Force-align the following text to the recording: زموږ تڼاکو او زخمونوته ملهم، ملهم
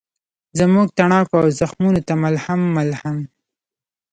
زموږ 0.59 0.87
تڼاکو 0.97 1.35
او 1.41 1.47
زخمونوته 1.59 2.13
ملهم، 2.23 2.61
ملهم 2.77 3.17